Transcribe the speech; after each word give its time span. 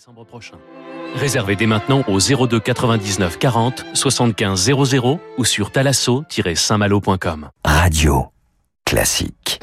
décembre 0.00 0.24
prochain. 0.24 0.56
Réservez 1.14 1.56
dès 1.56 1.66
maintenant 1.66 2.02
au 2.08 2.18
02 2.20 2.58
99 2.58 3.38
40 3.38 3.84
75 3.92 4.72
00 4.72 5.20
ou 5.36 5.44
sur 5.44 5.70
talasso-saintmalo.com. 5.72 7.50
Radio 7.62 8.28
classique. 8.86 9.60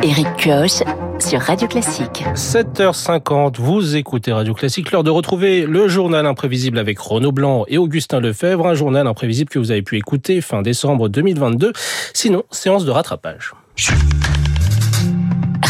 Eric 0.00 0.28
Kioch 0.36 0.84
sur 1.18 1.40
Radio 1.40 1.66
Classique. 1.66 2.24
7h50, 2.34 3.56
vous 3.58 3.96
écoutez 3.96 4.32
Radio 4.32 4.54
Classique. 4.54 4.92
L'heure 4.92 5.02
de 5.02 5.10
retrouver 5.10 5.66
le 5.66 5.88
journal 5.88 6.24
imprévisible 6.24 6.78
avec 6.78 7.00
Renaud 7.00 7.32
Blanc 7.32 7.64
et 7.66 7.78
Augustin 7.78 8.20
Lefebvre. 8.20 8.68
Un 8.68 8.74
journal 8.74 9.08
imprévisible 9.08 9.50
que 9.50 9.58
vous 9.58 9.72
avez 9.72 9.82
pu 9.82 9.96
écouter 9.96 10.40
fin 10.40 10.62
décembre 10.62 11.08
2022. 11.08 11.72
Sinon, 12.14 12.44
séance 12.52 12.84
de 12.84 12.92
rattrapage. 12.92 13.54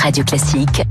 Radio 0.02 0.24
Classique, 0.24 0.82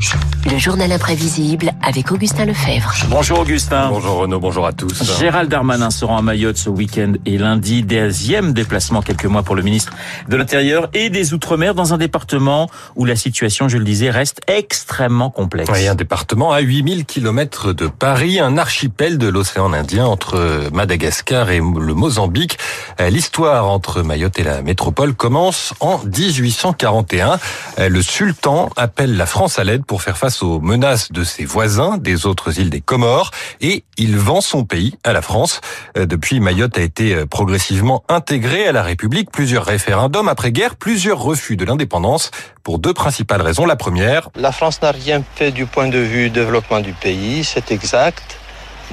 le 0.50 0.58
journal 0.58 0.90
imprévisible 0.90 1.74
avec 1.82 2.14
Augustin 2.14 2.46
Lefebvre. 2.46 2.94
Bonjour 3.10 3.40
Augustin. 3.40 3.90
Bonjour 3.90 4.20
Renaud, 4.20 4.40
bonjour 4.40 4.66
à 4.66 4.72
tous. 4.72 5.20
Gérald 5.20 5.52
Darmanin 5.52 5.90
sera 5.92 6.18
à 6.18 6.22
Mayotte 6.22 6.56
ce 6.56 6.70
week-end 6.70 7.16
et 7.26 7.38
lundi, 7.38 7.84
deuxième 7.84 8.54
déplacement 8.54 9.02
quelques 9.02 9.26
mois 9.26 9.44
pour 9.44 9.56
le 9.56 9.64
ministre 9.64 9.92
de 10.30 10.38
l'Intérieur 10.38 10.88
et 10.94 11.10
des 11.10 11.34
Outre-mer 11.34 11.76
dans 11.76 11.94
un 11.94 11.98
département 11.98 12.70
où 12.96 13.04
la 13.04 13.18
situation, 13.18 13.68
je 13.68 13.78
le 13.78 13.84
disais, 13.84 14.10
reste 14.10 14.40
extrêmement 14.48 15.30
complexe. 15.30 15.70
Oui, 15.74 15.90
un 15.90 15.96
département 15.96 16.54
à 16.54 16.62
8000 16.62 17.04
km 17.04 17.74
de 17.74 17.88
Paris, 17.88 18.40
un 18.40 18.58
archipel 18.58 19.18
de 19.18 19.28
l'océan 19.28 19.74
Indien 19.74 20.06
entre 20.06 20.70
Madagascar 20.72 21.50
et 21.50 21.58
le 21.58 21.94
Mozambique. 21.94 22.58
L'histoire 22.98 23.68
entre 23.68 24.04
Mayotte 24.04 24.40
et 24.40 24.44
la 24.44 24.62
métropole 24.62 25.14
commence 25.14 25.74
en 25.82 26.00
1841. 26.06 27.40
Le 27.78 28.02
sultan 28.02 28.70
appelle 28.78 29.01
la 29.08 29.26
France 29.26 29.60
à 29.60 29.64
l'aide 29.64 29.86
pour 29.86 30.02
faire 30.02 30.18
face 30.18 30.44
aux 30.44 30.60
menaces 30.60 31.12
de 31.12 31.24
ses 31.24 31.46
voisins 31.46 31.98
des 31.98 32.26
autres 32.26 32.60
îles 32.60 32.70
des 32.70 32.82
Comores 32.82 33.32
et 33.60 33.84
il 33.98 34.18
vend 34.18 34.42
son 34.42 34.64
pays 34.64 34.96
à 35.04 35.14
la 35.14 35.22
France. 35.22 35.62
Depuis, 35.96 36.40
Mayotte 36.40 36.78
a 36.78 36.82
été 36.82 37.26
progressivement 37.26 38.04
intégrée 38.10 38.68
à 38.68 38.72
la 38.72 38.84
République. 38.84 39.32
Plusieurs 39.32 39.66
référendums 39.66 40.28
après-guerre, 40.28 40.76
plusieurs 40.76 41.20
refus 41.20 41.58
de 41.58 41.66
l'indépendance 41.66 42.32
pour 42.64 42.80
deux 42.80 42.94
principales 42.94 43.42
raisons. 43.42 43.66
La 43.66 43.76
première... 43.76 44.30
La 44.36 44.52
France 44.52 44.82
n'a 44.82 44.92
rien 44.92 45.24
fait 45.36 45.52
du 45.52 45.66
point 45.66 45.88
de 45.88 46.00
vue 46.00 46.30
développement 46.30 46.80
du 46.80 46.94
pays, 46.94 47.44
c'est 47.44 47.72
exact, 47.72 48.38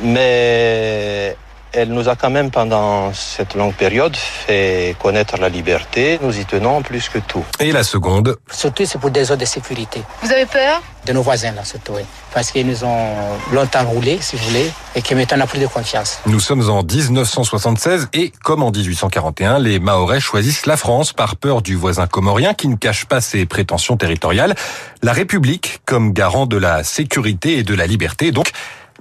mais 0.02 1.36
elle 1.72 1.90
nous 1.90 2.08
a 2.08 2.16
quand 2.16 2.30
même, 2.30 2.50
pendant 2.50 3.12
cette 3.12 3.54
longue 3.54 3.74
période, 3.74 4.16
fait 4.16 4.96
connaître 5.00 5.36
la 5.36 5.48
liberté. 5.48 6.18
Nous 6.22 6.38
y 6.38 6.44
tenons 6.44 6.82
plus 6.82 7.08
que 7.08 7.18
tout. 7.18 7.44
Et 7.60 7.72
la 7.72 7.82
seconde 7.82 8.36
Surtout, 8.50 8.84
c'est 8.86 8.98
pour 8.98 9.10
des 9.10 9.24
zones 9.24 9.38
de 9.38 9.44
sécurité. 9.44 10.02
Vous 10.22 10.32
avez 10.32 10.46
peur? 10.46 10.82
De 11.06 11.12
nos 11.12 11.22
voisins, 11.22 11.52
là, 11.52 11.64
surtout, 11.64 11.92
oui. 11.94 12.02
Parce 12.34 12.50
qu'ils 12.50 12.66
nous 12.66 12.84
ont 12.84 13.14
longtemps 13.52 13.84
roulé, 13.84 14.18
si 14.20 14.36
vous 14.36 14.44
voulez, 14.46 14.70
et 14.94 15.00
que 15.00 15.14
maintenant, 15.14 15.36
on 15.36 15.40
n'a 15.40 15.46
plus 15.46 15.60
de 15.60 15.66
confiance. 15.66 16.20
Nous 16.26 16.40
sommes 16.40 16.68
en 16.68 16.82
1976 16.82 18.08
et, 18.12 18.32
comme 18.42 18.62
en 18.62 18.70
1841, 18.70 19.58
les 19.58 19.78
Mahorais 19.78 20.20
choisissent 20.20 20.66
la 20.66 20.76
France 20.76 21.12
par 21.12 21.36
peur 21.36 21.62
du 21.62 21.76
voisin 21.76 22.06
comorien 22.06 22.52
qui 22.52 22.68
ne 22.68 22.76
cache 22.76 23.06
pas 23.06 23.20
ses 23.20 23.46
prétentions 23.46 23.96
territoriales. 23.96 24.54
La 25.02 25.12
République 25.12 25.80
comme 25.86 26.12
garant 26.12 26.46
de 26.46 26.56
la 26.56 26.84
sécurité 26.84 27.58
et 27.58 27.62
de 27.62 27.74
la 27.74 27.86
liberté, 27.86 28.32
donc 28.32 28.50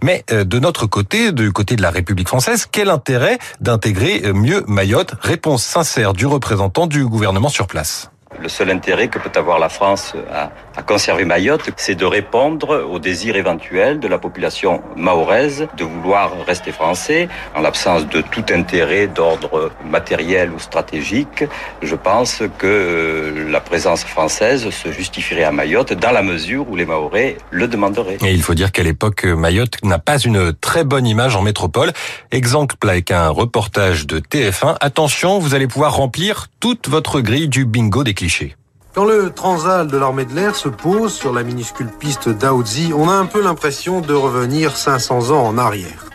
mais 0.02 0.24
de 0.30 0.60
notre 0.60 0.86
côté, 0.86 1.32
du 1.32 1.52
côté 1.52 1.76
de 1.76 1.82
la 1.82 1.90
République 1.90 2.28
française, 2.28 2.68
quel 2.72 2.90
intérêt 2.90 3.38
d'intégrer 3.62 4.34
mieux 4.34 4.64
Mayotte? 4.68 5.14
Réponse 5.22 5.64
sincère 5.64 6.14
du 6.14 6.26
représentant 6.26 6.88
du 6.88 7.06
gouvernement 7.06 7.50
sur 7.50 7.68
place. 7.68 8.12
Le 8.40 8.50
seul 8.50 8.70
intérêt 8.70 9.08
que 9.08 9.20
peut 9.20 9.32
avoir 9.36 9.58
la 9.58 9.70
France 9.70 10.14
à, 10.32 10.52
à 10.76 10.84
conserver 10.84 11.26
Mayotte, 11.26 11.70
c'est 11.76 11.96
de 11.96 12.06
répondre 12.06 12.86
aux 12.90 13.00
désirs 13.00 13.36
éventuels 13.36 14.00
de 14.00 14.08
la 14.08 14.20
population 14.20 14.82
mahoraise 14.96 15.68
de 15.76 15.84
vouloir 15.84 16.32
rester 16.46 16.72
français, 16.72 17.30
en 17.56 17.62
l'absence 17.62 18.08
de 18.08 18.22
tout 18.22 18.46
intérêt 18.52 19.08
d'ordre 19.08 19.72
matériel 19.84 20.52
ou 20.52 20.60
stratégique. 20.60 21.46
Je 21.82 21.96
pense 21.96 22.44
que 22.58 23.48
la 23.50 23.60
présence 23.60 24.04
française 24.04 24.70
se 24.70 24.92
justifierait 24.92 25.44
à 25.44 25.52
Mayotte 25.52 25.94
dans 25.94 26.12
la 26.12 26.22
mesure 26.22 26.70
où 26.70 26.76
les 26.76 26.86
Mahorais 26.86 27.38
le 27.50 27.68
demanderaient. 27.68 28.18
Et 28.24 28.34
il 28.34 28.44
faut 28.44 28.54
dire 28.54 28.72
qu'à 28.72 28.84
l'époque, 28.84 29.24
Mayotte 29.26 29.84
n'a 29.84 30.00
pas 30.00 30.20
une 30.20 30.54
très 30.54 30.84
bonne 30.84 31.08
image 31.08 31.36
en 31.36 31.42
métropole. 31.42 31.92
Exemple 32.32 32.76
avec 32.88 33.12
un 33.12 33.30
reportage 33.30 34.06
de 34.06 34.20
TF1. 34.20 34.78
Attention, 34.80 35.40
vous 35.40 35.56
allez 35.56 35.68
pouvoir 35.68 35.96
remplir 35.96 36.48
toute 36.60 36.90
votre 36.90 37.22
grille 37.22 37.50
du 37.50 37.66
bingo 37.66 38.04
des 38.04 38.14
clichés. 38.14 38.56
Quand 38.96 39.06
le 39.06 39.30
Transal 39.30 39.88
de 39.88 39.98
l'armée 39.98 40.26
de 40.26 40.34
l'air 40.34 40.56
se 40.56 40.70
pose 40.70 41.14
sur 41.14 41.32
la 41.32 41.44
minuscule 41.44 41.90
piste 42.00 42.30
d'Aoudzi, 42.30 42.94
on 42.96 43.10
a 43.10 43.14
un 43.14 43.28
peu 43.28 43.44
l'impression 43.44 44.02
de 44.02 44.14
revenir 44.14 44.76
500 44.76 45.30
ans 45.30 45.46
en 45.46 45.58
arrière. 45.60 46.06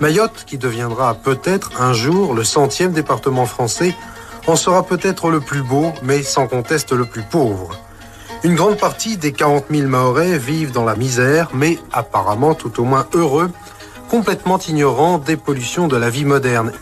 Mayotte, 0.00 0.44
qui 0.46 0.56
deviendra 0.56 1.14
peut-être 1.14 1.82
un 1.82 1.92
jour 1.92 2.34
le 2.34 2.44
centième 2.44 2.92
département 2.92 3.46
français, 3.46 3.96
en 4.46 4.54
sera 4.54 4.84
peut-être 4.84 5.28
le 5.28 5.40
plus 5.40 5.62
beau, 5.62 5.92
mais 6.02 6.22
sans 6.22 6.46
conteste 6.46 6.92
le 6.92 7.04
plus 7.04 7.22
pauvre. 7.22 7.76
Une 8.44 8.54
grande 8.54 8.78
partie 8.78 9.16
des 9.16 9.32
40 9.32 9.66
000 9.70 9.88
Mahorais 9.88 10.38
vivent 10.38 10.72
dans 10.72 10.84
la 10.84 10.94
misère, 10.94 11.48
mais 11.52 11.78
apparemment 11.92 12.54
tout 12.54 12.80
au 12.80 12.84
moins 12.84 13.06
heureux, 13.12 13.50
complètement 14.08 14.58
ignorants 14.58 15.18
des 15.18 15.36
pollutions 15.36 15.88
de 15.88 15.96
la 15.96 16.10
vie 16.10 16.24
moderne. 16.24 16.72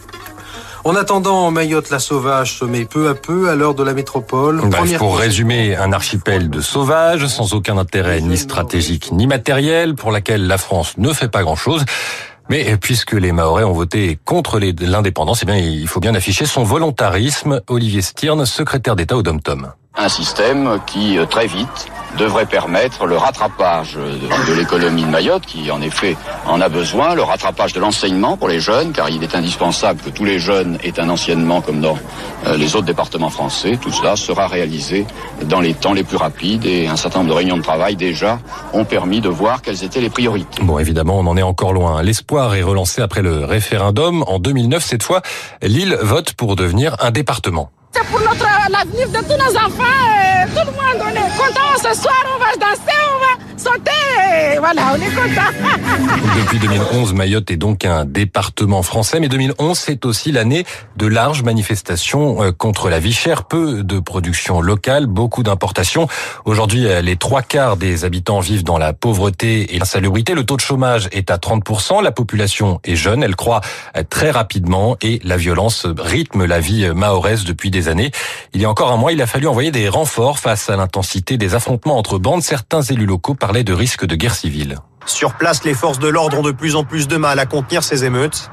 En 0.88 0.94
attendant, 0.94 1.50
Mayotte 1.50 1.91
la 1.91 1.99
sauvage 1.99 2.54
se 2.54 2.65
met 2.65 2.87
peu 2.87 3.10
à 3.10 3.15
peu 3.15 3.50
à 3.50 3.54
l'heure 3.54 3.75
de 3.75 3.82
la 3.82 3.93
métropole. 3.93 4.62
Bref, 4.65 4.97
pour 4.97 5.19
résumer, 5.19 5.76
un 5.76 5.93
archipel 5.93 6.49
de 6.49 6.62
sauvages, 6.62 7.26
sans 7.26 7.53
aucun 7.53 7.76
intérêt 7.76 8.22
ni 8.22 8.38
stratégique 8.38 9.12
ni 9.12 9.27
matériel, 9.27 9.97
pour 9.97 10.10
laquelle 10.12 10.47
la 10.47 10.56
France 10.56 10.94
ne 10.97 11.12
fait 11.12 11.28
pas 11.28 11.43
grand-chose. 11.43 11.84
Mais 12.48 12.78
puisque 12.78 13.12
les 13.12 13.32
Mahorais 13.32 13.65
ont 13.65 13.75
voté 13.75 14.19
contre 14.25 14.59
l'indépendance, 14.59 15.43
eh 15.43 15.44
bien, 15.44 15.56
il 15.56 15.87
faut 15.87 16.00
bien 16.00 16.15
afficher 16.15 16.47
son 16.47 16.65
volontarisme. 16.65 17.60
Olivier 17.69 18.00
Stirn, 18.00 18.47
secrétaire 18.47 18.97
d'État 18.97 19.19
au 19.19 19.22
Dom-Tom. 19.22 19.72
Un 19.98 20.09
système 20.09 20.78
qui, 20.86 21.19
très 21.28 21.47
vite, 21.47 21.88
devrait 22.16 22.47
permettre 22.47 23.06
le 23.06 23.16
rattrapage 23.16 23.94
de, 23.94 24.50
de 24.50 24.56
l'économie 24.56 25.03
de 25.03 25.09
Mayotte, 25.09 25.44
qui 25.44 25.70
en 25.70 25.82
effet 25.82 26.16
en 26.47 26.60
a 26.60 26.69
besoin, 26.69 27.14
le 27.14 27.22
rattrapage 27.22 27.72
de 27.72 27.81
l'enseignement 27.81 28.36
pour 28.36 28.48
les 28.48 28.60
jeunes, 28.60 28.92
car 28.92 29.10
il 29.10 29.22
est 29.22 29.34
indispensable 29.34 30.00
que 30.00 30.10
tous 30.10 30.25
les 30.25 30.38
jeunes 30.38 30.78
aient 30.82 30.98
un 31.00 31.09
enseignement 31.09 31.60
comme 31.60 31.81
dans 31.81 31.98
euh, 32.47 32.56
les 32.56 32.76
autres 32.76 32.86
départements 32.86 33.31
français. 33.31 33.78
Tout 33.81 33.92
cela 33.92 34.16
sera 34.16 34.47
réalisé 34.47 35.06
dans 35.44 35.60
les 35.60 35.75
temps 35.75 35.92
les 35.92 36.04
plus 36.04 36.16
rapides 36.16 36.65
et 36.65 36.88
un 36.88 36.97
certain 36.97 37.20
nombre 37.20 37.30
de 37.30 37.36
réunions 37.36 37.56
de 37.56 37.62
travail 37.62 37.97
déjà 37.97 38.38
ont 38.72 38.84
permis 38.84 39.20
de 39.20 39.28
voir 39.28 39.62
quelles 39.62 39.84
étaient 39.84 40.00
les 40.00 40.10
priorités. 40.10 40.62
Bon, 40.62 40.78
évidemment, 40.78 41.19
on 41.19 41.26
en 41.26 41.36
est 41.36 41.42
encore 41.42 41.72
loin. 41.72 42.03
L'espoir 42.03 42.54
est 42.54 42.62
relancé 42.62 43.03
après 43.03 43.22
le 43.22 43.44
référendum. 43.44 44.25
En 44.26 44.38
2009, 44.38 44.82
cette 44.84 45.03
fois, 45.03 45.22
Lille 45.62 45.98
vote 46.00 46.32
pour 46.32 46.56
devenir 46.56 46.97
un 47.00 47.10
département. 47.10 47.70
C'est 47.92 48.04
pour 48.06 48.20
notre 48.20 48.47
l'avenir 48.69 49.09
de 49.09 49.19
tous 49.19 49.37
nos 49.37 49.56
enfants. 49.56 49.84
Et 49.84 50.47
tout 50.51 50.67
le 50.67 50.73
monde, 50.73 51.01
on 51.01 51.11
est 51.11 51.37
content. 51.37 51.77
Ce 51.77 52.01
soir, 52.01 52.23
on 52.34 52.39
va 52.39 52.56
danser, 52.56 52.99
on 53.15 53.19
va 53.19 53.47
Depuis 56.39 56.59
2011, 56.59 57.15
Mayotte 57.15 57.51
est 57.51 57.56
donc 57.56 57.84
un 57.84 58.05
département 58.05 58.83
français. 58.83 59.21
Mais 59.21 59.29
2011, 59.29 59.79
c'est 59.79 60.05
aussi 60.05 60.33
l'année 60.33 60.65
de 60.97 61.06
larges 61.06 61.43
manifestations 61.43 62.53
contre 62.53 62.89
la 62.89 62.99
vie 62.99 63.12
chère. 63.12 63.45
Peu 63.45 63.83
de 63.83 64.01
production 64.01 64.61
locale, 64.61 65.07
beaucoup 65.07 65.43
d'importations. 65.43 66.09
Aujourd'hui, 66.45 66.87
les 67.03 67.17
trois 67.17 67.43
quarts 67.43 67.77
des 67.77 68.05
habitants 68.05 68.41
vivent 68.41 68.65
dans 68.65 68.78
la 68.78 68.93
pauvreté 68.93 69.75
et 69.75 69.78
l'insalubrité. 69.78 70.34
Le 70.34 70.45
taux 70.45 70.57
de 70.57 70.61
chômage 70.61 71.09
est 71.12 71.31
à 71.31 71.37
30%. 71.37 72.03
La 72.03 72.12
population 72.12 72.81
est 72.84 72.97
jeune, 72.97 73.23
elle 73.23 73.37
croît 73.37 73.61
très 74.11 74.31
rapidement 74.31 74.97
et 75.03 75.21
la 75.25 75.37
violence 75.37 75.87
rythme 75.99 76.45
la 76.45 76.61
vie 76.61 76.89
mahoraise 76.95 77.45
depuis 77.45 77.71
des 77.71 77.89
années. 77.89 78.11
Il 78.55 78.61
y 78.61 78.65
a 78.65 78.71
encore 78.71 78.93
un 78.93 78.97
mois, 78.97 79.12
il 79.12 79.23
a 79.23 79.27
fallu 79.27 79.47
envoyer 79.47 79.71
des 79.71 79.89
renforts 79.89 80.39
face 80.39 80.71
à 80.71 80.77
l'intensité 80.77 81.37
des 81.37 81.55
affrontements 81.55 81.99
entre 81.99 82.19
bandes. 82.19 82.43
Certains 82.43 82.83
élus 82.83 83.07
locaux 83.07 83.34
parlaient 83.34 83.58
de 83.65 83.73
risque 83.73 84.07
de 84.07 84.15
guerre 84.15 84.35
civile. 84.35 84.79
Sur 85.07 85.35
place, 85.35 85.65
les 85.65 85.75
forces 85.75 85.99
de 85.99 86.09
l'ordre 86.09 86.39
ont 86.39 86.43
de 86.43 86.53
plus 86.53 86.77
en 86.77 86.84
plus 86.84 87.09
de 87.09 87.16
mal 87.16 87.39
à 87.39 87.47
contenir 87.47 87.83
ces 87.83 88.05
émeutes. 88.05 88.51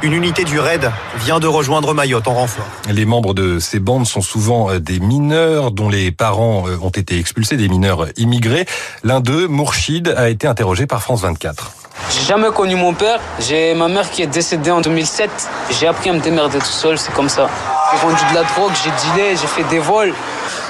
Une 0.00 0.12
unité 0.12 0.44
du 0.44 0.60
RAID 0.60 0.90
vient 1.16 1.40
de 1.40 1.48
rejoindre 1.48 1.92
Mayotte 1.92 2.28
en 2.28 2.34
renfort. 2.34 2.66
Les 2.88 3.04
membres 3.04 3.34
de 3.34 3.58
ces 3.58 3.80
bandes 3.80 4.06
sont 4.06 4.20
souvent 4.20 4.78
des 4.78 5.00
mineurs 5.00 5.72
dont 5.72 5.88
les 5.88 6.12
parents 6.12 6.64
ont 6.80 6.90
été 6.90 7.18
expulsés, 7.18 7.56
des 7.56 7.68
mineurs 7.68 8.06
immigrés. 8.16 8.64
L'un 9.02 9.20
d'eux, 9.20 9.48
Mourchid, 9.48 10.14
a 10.16 10.28
été 10.28 10.46
interrogé 10.46 10.86
par 10.86 11.02
France 11.02 11.22
24. 11.22 11.72
J'ai 12.10 12.26
jamais 12.26 12.50
connu 12.50 12.76
mon 12.76 12.94
père. 12.94 13.18
J'ai 13.40 13.74
ma 13.74 13.88
mère 13.88 14.08
qui 14.10 14.22
est 14.22 14.28
décédée 14.28 14.70
en 14.70 14.80
2007. 14.80 15.30
J'ai 15.78 15.88
appris 15.88 16.10
à 16.10 16.12
me 16.12 16.20
démerder 16.20 16.58
tout 16.58 16.64
seul, 16.64 16.96
c'est 16.96 17.12
comme 17.12 17.28
ça. 17.28 17.50
J'ai 17.90 17.98
vendu 17.98 18.22
de 18.30 18.34
la 18.34 18.44
drogue, 18.44 18.72
j'ai 18.84 18.90
dealé, 18.90 19.36
j'ai 19.36 19.46
fait 19.48 19.64
des 19.64 19.80
vols. 19.80 20.14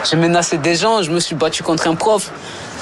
J'ai 0.09 0.17
menacé 0.17 0.57
des 0.57 0.75
gens, 0.75 1.03
je 1.03 1.11
me 1.11 1.21
suis 1.21 1.35
battu 1.35 1.63
contre 1.63 1.87
un 1.87 1.95
prof. 1.95 2.31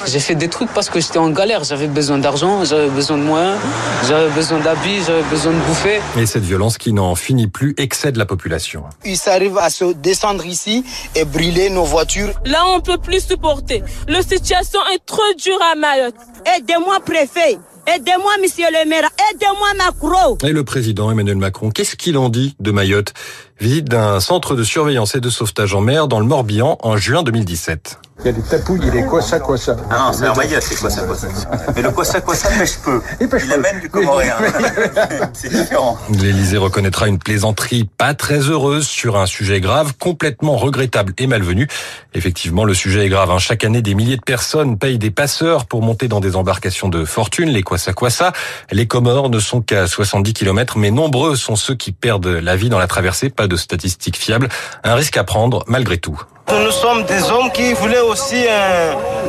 J'ai 0.06 0.20
fait 0.20 0.34
des 0.34 0.48
trucs 0.48 0.72
parce 0.72 0.90
que 0.90 1.00
j'étais 1.00 1.18
en 1.18 1.30
galère. 1.30 1.64
J'avais 1.64 1.88
besoin 1.88 2.18
d'argent, 2.18 2.64
j'avais 2.64 2.88
besoin 2.88 3.18
de 3.18 3.22
moyens, 3.22 3.58
j'avais 4.06 4.30
besoin 4.30 4.60
d'habits, 4.60 5.02
j'avais 5.06 5.22
besoin 5.24 5.52
de 5.52 5.58
bouffer. 5.58 6.00
Et 6.16 6.26
cette 6.26 6.44
violence 6.44 6.78
qui 6.78 6.92
n'en 6.92 7.14
finit 7.14 7.48
plus 7.48 7.74
excède 7.78 8.16
la 8.16 8.26
population. 8.26 8.84
Ils 9.04 9.18
arrivent 9.28 9.58
à 9.58 9.70
se 9.70 9.92
descendre 9.94 10.46
ici 10.46 10.84
et 11.14 11.24
brûler 11.24 11.70
nos 11.70 11.84
voitures. 11.84 12.32
Là, 12.44 12.64
on 12.68 12.80
peut 12.80 12.98
plus 12.98 13.26
supporter. 13.26 13.82
La 14.08 14.22
situation 14.22 14.80
est 14.94 15.04
trop 15.04 15.22
dure 15.38 15.58
à 15.72 15.74
Mayotte. 15.74 16.14
Aidez-moi, 16.56 16.98
préfet. 17.04 17.58
Aidez-moi, 17.86 18.32
monsieur 18.42 18.66
le 18.72 18.88
maire. 18.88 19.08
Aidez-moi, 19.32 19.68
Macron. 19.76 20.36
Et 20.42 20.52
le 20.52 20.64
président 20.64 21.10
Emmanuel 21.10 21.36
Macron, 21.36 21.70
qu'est-ce 21.70 21.94
qu'il 21.94 22.18
en 22.18 22.28
dit 22.28 22.56
de 22.58 22.72
Mayotte? 22.72 23.14
Visite 23.60 23.84
d'un 23.84 24.18
centre 24.20 24.54
de 24.56 24.64
surveillance 24.64 25.14
et 25.14 25.20
de 25.20 25.30
sauvetage 25.30 25.72
en 25.74 25.80
mer 25.80 26.08
dans 26.08 26.18
le 26.18 26.26
Morbihan 26.26 26.78
en 26.82 26.96
juin 26.96 27.22
2017. 27.22 27.98
Il 28.20 28.26
y 28.26 28.28
a 28.30 28.32
des 28.32 28.42
tapouilles, 28.42 28.80
il 28.82 28.96
est 28.96 29.04
quoi 29.04 29.20
ça, 29.20 29.38
quoi 29.38 29.58
ça 29.58 29.76
Ah 29.90 29.98
non, 29.98 30.12
c'est 30.12 30.24
un 30.24 30.34
Mayotte, 30.34 30.62
c'est 30.62 30.80
quoi 30.80 30.88
ça, 30.88 31.02
quoi 31.02 31.14
ça. 31.14 31.28
Mais 31.74 31.82
le 31.82 31.90
quoi 31.90 32.04
ça, 32.04 32.20
quoi 32.22 32.34
ça 32.34 32.48
pêche 32.48 32.78
peu. 32.78 33.02
Il, 33.20 33.28
pêche 33.28 33.42
il 33.44 33.52
amène 33.52 33.78
du 33.78 33.90
comoréen. 33.90 34.36
c'est 35.34 35.50
différent. 35.50 35.98
L'Élysée 36.10 36.56
reconnaîtra 36.56 37.08
une 37.08 37.18
plaisanterie 37.18 37.84
pas 37.84 38.14
très 38.14 38.38
heureuse 38.38 38.86
sur 38.86 39.18
un 39.18 39.26
sujet 39.26 39.60
grave, 39.60 39.92
complètement 39.98 40.56
regrettable 40.56 41.12
et 41.18 41.26
malvenu. 41.26 41.68
Effectivement, 42.14 42.64
le 42.64 42.72
sujet 42.72 43.04
est 43.04 43.10
grave. 43.10 43.30
Hein. 43.30 43.38
Chaque 43.38 43.64
année, 43.64 43.82
des 43.82 43.94
milliers 43.94 44.16
de 44.16 44.22
personnes 44.22 44.78
payent 44.78 44.98
des 44.98 45.10
passeurs 45.10 45.66
pour 45.66 45.82
monter 45.82 46.08
dans 46.08 46.20
des 46.20 46.36
embarcations 46.36 46.88
de 46.88 47.04
fortune, 47.04 47.50
les 47.50 47.62
quoi 47.62 47.76
ça, 47.76 47.92
quoi 47.92 48.08
ça. 48.08 48.32
Les 48.72 48.86
Comores 48.86 49.28
ne 49.28 49.38
sont 49.38 49.60
qu'à 49.60 49.86
70 49.86 50.32
km, 50.32 50.78
mais 50.78 50.90
nombreux 50.90 51.36
sont 51.36 51.54
ceux 51.54 51.74
qui 51.74 51.92
perdent 51.92 52.26
la 52.26 52.56
vie 52.56 52.70
dans 52.70 52.78
la 52.78 52.86
traversée. 52.86 53.28
Pas 53.28 53.46
de 53.46 53.56
statistiques 53.56 54.16
fiables. 54.16 54.48
Un 54.84 54.94
risque 54.94 55.18
à 55.18 55.24
prendre 55.24 55.64
malgré 55.68 55.98
tout. 55.98 56.18
Nous 56.48 56.70
sommes 56.70 57.02
des 57.04 57.30
hommes 57.30 57.50
qui 57.50 57.72
voulaient 57.72 58.00
aussi 58.00 58.46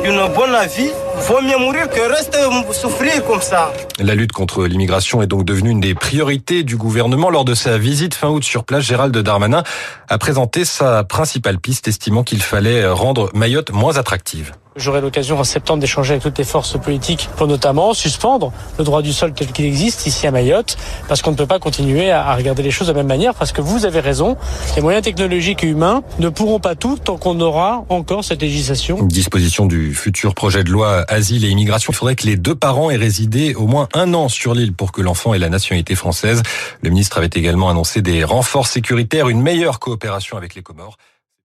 une 0.04 0.28
bonne 0.34 0.56
vie. 0.68 0.92
Vaut 1.26 1.42
mieux 1.42 1.58
mourir 1.58 1.88
que 1.90 2.00
rester 2.00 2.38
souffrir 2.72 3.24
comme 3.26 3.42
ça. 3.42 3.72
La 3.98 4.14
lutte 4.14 4.32
contre 4.32 4.64
l'immigration 4.64 5.20
est 5.20 5.26
donc 5.26 5.44
devenue 5.44 5.70
une 5.70 5.80
des 5.80 5.94
priorités 5.94 6.62
du 6.62 6.76
gouvernement. 6.76 7.30
Lors 7.30 7.44
de 7.44 7.54
sa 7.54 7.76
visite 7.76 8.14
fin 8.14 8.28
août 8.28 8.44
sur 8.44 8.64
place, 8.64 8.84
Gérald 8.84 9.16
Darmanin 9.16 9.62
a 10.08 10.18
présenté 10.18 10.64
sa 10.64 11.04
principale 11.04 11.58
piste, 11.58 11.88
estimant 11.88 12.22
qu'il 12.22 12.42
fallait 12.42 12.86
rendre 12.86 13.30
Mayotte 13.34 13.72
moins 13.72 13.96
attractive. 13.96 14.52
J'aurai 14.76 15.00
l'occasion 15.00 15.40
en 15.40 15.44
septembre 15.44 15.80
d'échanger 15.80 16.12
avec 16.12 16.22
toutes 16.22 16.38
les 16.38 16.44
forces 16.44 16.78
politiques 16.78 17.28
pour 17.36 17.48
notamment 17.48 17.94
suspendre 17.94 18.52
le 18.78 18.84
droit 18.84 19.02
du 19.02 19.12
sol 19.12 19.32
tel 19.32 19.48
qu'il 19.48 19.64
existe 19.64 20.06
ici 20.06 20.24
à 20.28 20.30
Mayotte, 20.30 20.78
parce 21.08 21.20
qu'on 21.20 21.32
ne 21.32 21.36
peut 21.36 21.48
pas 21.48 21.58
continuer 21.58 22.12
à 22.12 22.32
regarder 22.36 22.62
les 22.62 22.70
choses 22.70 22.86
de 22.86 22.92
la 22.92 22.98
même 22.98 23.08
manière, 23.08 23.34
parce 23.34 23.50
que 23.50 23.60
vous 23.60 23.86
avez 23.86 23.98
raison, 23.98 24.36
les 24.76 24.82
moyens 24.82 25.02
technologiques 25.04 25.64
et 25.64 25.66
humains 25.66 26.04
ne 26.20 26.28
pourront 26.28 26.60
pas 26.60 26.76
tout 26.76 26.96
tant 26.96 27.16
qu'on 27.16 27.40
aura 27.40 27.86
encore 27.88 28.22
cette 28.22 28.40
législation. 28.40 29.02
Disposition 29.02 29.66
du 29.66 29.94
futur 29.94 30.32
projet 30.36 30.62
de 30.62 30.70
loi 30.70 31.04
Asile 31.08 31.44
et 31.44 31.48
Immigration. 31.48 31.92
Il 31.92 31.96
faudrait 31.96 32.16
que 32.16 32.26
les 32.26 32.36
deux 32.36 32.54
parents 32.54 32.90
aient 32.90 32.96
résidé 32.96 33.54
au 33.54 33.66
moins 33.66 33.88
un 33.94 34.14
an 34.14 34.28
sur 34.28 34.54
l'île 34.54 34.72
pour 34.72 34.92
que 34.92 35.02
l'enfant 35.02 35.34
ait 35.34 35.38
la 35.38 35.48
nationalité 35.48 35.94
française. 35.94 36.42
Le 36.82 36.90
ministre 36.90 37.18
avait 37.18 37.30
également 37.32 37.70
annoncé 37.70 38.02
des 38.02 38.24
renforts 38.24 38.66
sécuritaires, 38.66 39.28
une 39.28 39.42
meilleure 39.42 39.80
coopération 39.80 40.36
avec 40.36 40.54
les 40.54 40.62
Comores. 40.62 40.96